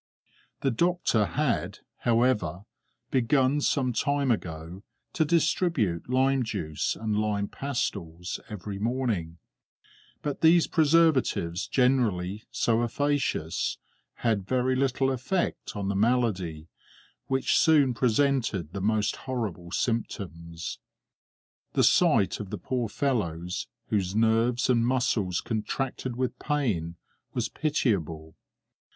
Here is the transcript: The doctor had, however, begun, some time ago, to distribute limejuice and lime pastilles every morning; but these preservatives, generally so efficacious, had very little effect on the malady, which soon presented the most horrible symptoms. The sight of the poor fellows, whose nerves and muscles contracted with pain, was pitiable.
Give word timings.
The 0.61 0.71
doctor 0.71 1.25
had, 1.25 1.77
however, 1.99 2.63
begun, 3.11 3.61
some 3.61 3.93
time 3.93 4.31
ago, 4.31 4.81
to 5.13 5.23
distribute 5.23 6.05
limejuice 6.09 6.95
and 6.95 7.19
lime 7.19 7.47
pastilles 7.47 8.39
every 8.49 8.79
morning; 8.79 9.37
but 10.23 10.41
these 10.41 10.65
preservatives, 10.65 11.67
generally 11.67 12.45
so 12.49 12.81
efficacious, 12.81 13.77
had 14.25 14.47
very 14.47 14.75
little 14.75 15.11
effect 15.11 15.75
on 15.75 15.87
the 15.87 15.95
malady, 15.95 16.67
which 17.27 17.55
soon 17.55 17.93
presented 17.93 18.73
the 18.73 18.81
most 18.81 19.15
horrible 19.27 19.69
symptoms. 19.69 20.79
The 21.73 21.83
sight 21.83 22.39
of 22.39 22.49
the 22.49 22.57
poor 22.57 22.89
fellows, 22.89 23.67
whose 23.89 24.15
nerves 24.15 24.67
and 24.67 24.83
muscles 24.83 25.41
contracted 25.41 26.15
with 26.15 26.39
pain, 26.39 26.95
was 27.35 27.49
pitiable. 27.49 28.33